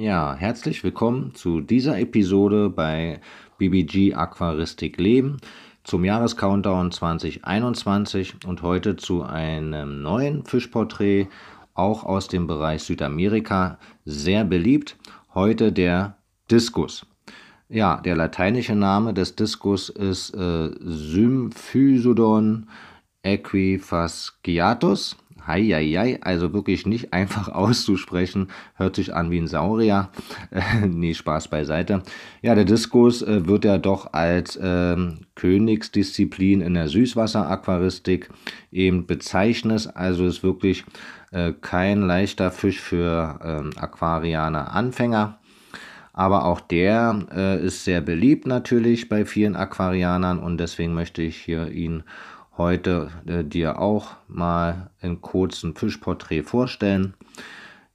[0.00, 3.20] Ja, herzlich willkommen zu dieser Episode bei
[3.58, 5.38] BBG Aquaristik Leben
[5.82, 11.26] zum Jahrescountdown 2021 und heute zu einem neuen Fischporträt,
[11.74, 14.96] auch aus dem Bereich Südamerika, sehr beliebt.
[15.34, 16.16] Heute der
[16.48, 17.04] Diskus.
[17.68, 22.68] Ja, der lateinische Name des Diskus ist äh, Symphysodon
[23.24, 25.16] equifasciatus
[25.46, 30.10] Heieiei, also wirklich nicht einfach auszusprechen, hört sich an wie ein Saurier.
[30.50, 32.02] Äh, nee, Spaß beiseite.
[32.42, 34.96] Ja, der Diskus äh, wird ja doch als äh,
[35.34, 38.30] Königsdisziplin in der Süßwasseraquaristik
[38.72, 39.90] eben bezeichnet.
[39.94, 40.84] Also ist wirklich
[41.30, 45.38] äh, kein leichter Fisch für ähm, Aquarianer Anfänger.
[46.18, 51.36] Aber auch der äh, ist sehr beliebt natürlich bei vielen Aquarianern und deswegen möchte ich
[51.36, 52.02] hier ihn
[52.58, 57.14] heute äh, dir auch mal in kurzen Fischporträt vorstellen.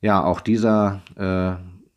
[0.00, 1.52] Ja, auch dieser äh,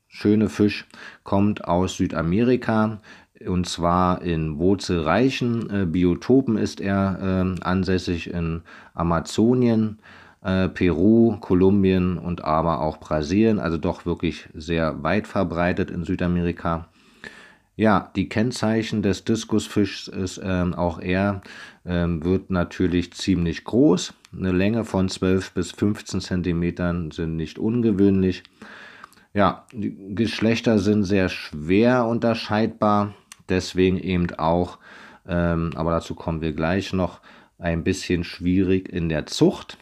[0.07, 0.85] schöne Fisch
[1.23, 2.99] kommt aus Südamerika
[3.47, 8.61] und zwar in wurzelreichen äh, Biotopen ist er äh, ansässig in
[8.93, 9.99] Amazonien,
[10.41, 16.87] äh, Peru, Kolumbien und aber auch Brasilien, also doch wirklich sehr weit verbreitet in Südamerika.
[17.77, 21.41] Ja, die Kennzeichen des Diskusfischs ist ähm, auch er,
[21.85, 24.13] ähm, wird natürlich ziemlich groß.
[24.31, 28.43] Eine Länge von 12 bis 15 Zentimetern sind nicht ungewöhnlich.
[29.33, 33.13] Ja, die Geschlechter sind sehr schwer unterscheidbar,
[33.49, 34.79] deswegen eben auch,
[35.27, 37.19] ähm, aber dazu kommen wir gleich noch,
[37.57, 39.77] ein bisschen schwierig in der Zucht.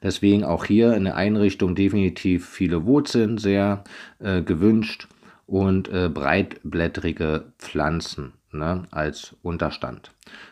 [0.04, 3.84] Deswegen auch hier in der Einrichtung definitiv viele Wurzeln, sehr
[4.20, 5.08] äh, gewünscht
[5.46, 10.12] und äh, breitblättrige Pflanzen ne, als Unterstand.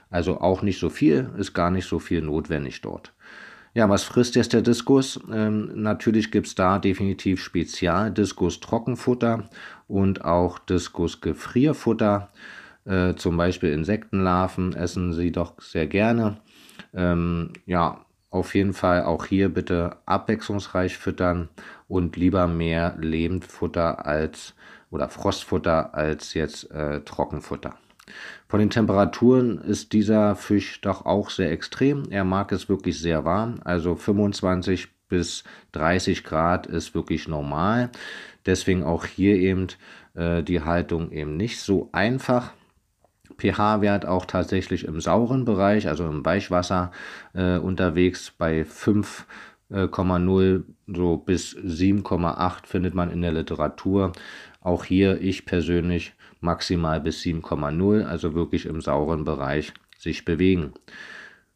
[0.09, 3.13] Also auch nicht so viel, ist gar nicht so viel notwendig dort.
[3.73, 5.19] Ja, was frisst jetzt der Diskus?
[5.31, 9.47] Ähm, natürlich gibt es da definitiv Spezial-Diskus-Trockenfutter
[9.87, 12.29] und auch Diskus-Gefrierfutter.
[12.85, 16.37] Äh, zum Beispiel Insektenlarven essen sie doch sehr gerne.
[16.93, 21.49] Ähm, ja, auf jeden Fall auch hier bitte abwechslungsreich füttern
[21.87, 24.55] und lieber mehr Lebendfutter als
[24.91, 27.75] oder Frostfutter als jetzt äh, Trockenfutter.
[28.47, 32.03] Von den Temperaturen ist dieser Fisch doch auch sehr extrem.
[32.09, 35.43] Er mag es wirklich sehr warm, also 25 bis
[35.73, 37.89] 30 Grad ist wirklich normal.
[38.45, 39.67] Deswegen auch hier eben
[40.13, 42.53] äh, die Haltung eben nicht so einfach.
[43.37, 46.91] pH-Wert auch tatsächlich im sauren Bereich, also im Weichwasser
[47.33, 54.11] äh, unterwegs bei 5,0 so bis 7,8 findet man in der Literatur.
[54.61, 60.73] Auch hier ich persönlich maximal bis 7,0, also wirklich im sauren Bereich sich bewegen.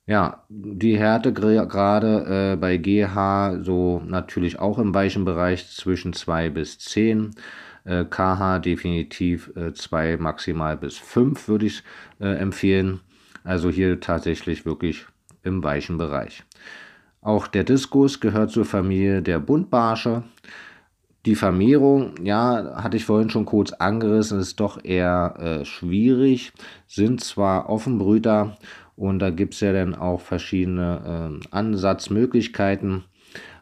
[0.06, 6.50] Ja, die Härte gerade äh, bei GH so natürlich auch im weichen Bereich zwischen 2
[6.50, 7.32] bis 10.
[7.86, 11.84] Äh, KH definitiv 2 äh, maximal bis 5 würde ich
[12.20, 13.00] äh, empfehlen.
[13.46, 15.06] Also hier tatsächlich wirklich
[15.44, 16.44] im weichen Bereich.
[17.22, 20.24] Auch der Diskus gehört zur Familie der Buntbarsche.
[21.26, 26.52] Die Vermehrung, ja, hatte ich vorhin schon kurz angerissen, ist doch eher äh, schwierig.
[26.86, 28.58] Sind zwar Offenbrüter
[28.98, 33.06] und da gibt es ja dann auch verschiedene äh, Ansatzmöglichkeiten.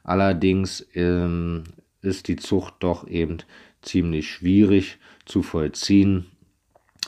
[0.03, 1.65] Allerdings ähm,
[2.01, 3.37] ist die Zucht doch eben
[3.83, 6.25] ziemlich schwierig zu vollziehen,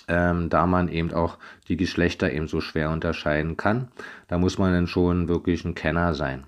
[0.07, 3.88] ähm, da man eben auch die Geschlechter eben so schwer unterscheiden kann.
[4.28, 6.44] Da muss man dann schon wirklich ein Kenner sein.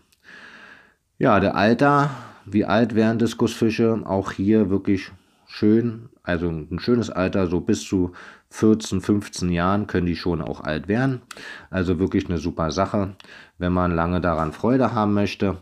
[1.17, 2.11] Ja, der Alter
[2.45, 4.01] wie alt wären Diskusfische?
[4.05, 5.11] Auch hier wirklich
[5.47, 8.11] schön, also ein schönes Alter, so bis zu
[8.49, 11.21] 14, 15 Jahren können die schon auch alt werden.
[11.69, 13.15] Also wirklich eine super Sache,
[13.57, 15.57] wenn man lange daran Freude haben möchte.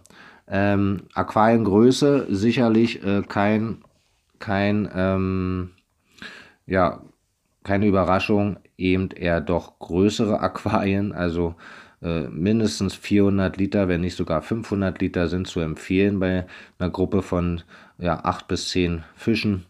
[0.48, 3.84] Ähm, Aquariengröße sicherlich äh, kein,
[4.40, 5.72] kein ähm,
[6.66, 7.02] ja,
[7.64, 11.56] keine Überraschung, eben eher doch größere Aquarien, also
[12.04, 16.46] äh, mindestens 400 Liter, wenn nicht sogar 500 Liter sind zu empfehlen bei
[16.78, 17.62] einer Gruppe von
[17.98, 19.66] ja, 8 bis 10 Fischen.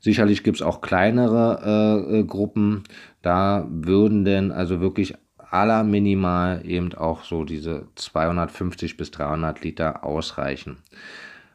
[0.00, 2.84] Sicherlich gibt es auch kleinere äh, äh, Gruppen,
[3.22, 5.14] da würden denn also wirklich
[5.50, 10.78] aller minimal eben auch so diese 250 bis 300 Liter ausreichen.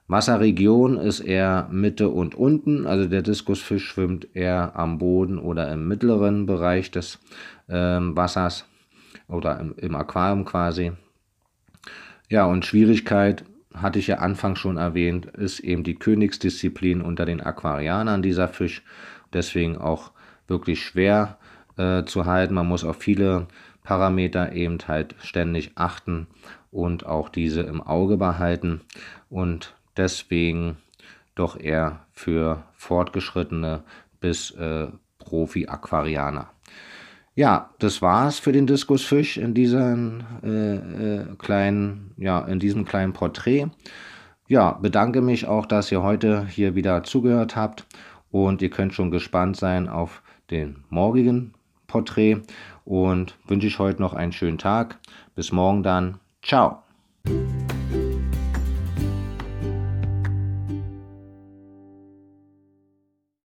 [0.08, 5.88] Wasserregion ist eher Mitte und unten, also der Diskusfisch schwimmt eher am Boden oder im
[5.88, 7.20] mittleren Bereich des
[7.68, 8.66] äh, Wassers
[9.32, 10.92] oder im, im Aquarium quasi.
[12.30, 13.44] Ja, und Schwierigkeit,
[13.74, 18.84] hatte ich ja anfangs schon erwähnt, ist eben die Königsdisziplin unter den Aquarianern dieser Fisch.
[19.34, 20.12] Deswegen auch
[20.48, 21.38] wirklich schwer
[21.78, 22.54] äh, zu halten.
[22.54, 23.48] Man muss auf viele
[23.84, 26.28] Parameter eben halt ständig achten
[26.70, 28.82] und auch diese im Auge behalten.
[29.30, 30.78] Und deswegen
[31.36, 33.84] doch eher für Fortgeschrittene
[34.20, 34.88] bis äh,
[35.20, 36.50] Profi-Aquarianer.
[37.34, 43.14] Ja, das war's für den Diskusfisch in diesem äh, äh, kleinen, ja, in diesem kleinen
[43.14, 43.68] Porträt.
[44.48, 47.86] Ja, bedanke mich auch, dass ihr heute hier wieder zugehört habt
[48.32, 51.54] und ihr könnt schon gespannt sein auf den morgigen
[51.88, 52.42] Porträt
[52.84, 55.00] und wünsche ich heute noch einen schönen Tag.
[55.34, 56.20] Bis morgen dann.
[56.42, 56.84] Ciao.